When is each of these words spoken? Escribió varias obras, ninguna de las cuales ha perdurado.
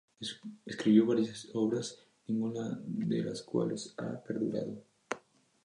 Escribió 0.65 1.05
varias 1.05 1.47
obras, 1.53 2.03
ninguna 2.25 2.81
de 2.87 3.21
las 3.23 3.43
cuales 3.43 3.93
ha 3.99 4.17
perdurado. 4.23 4.81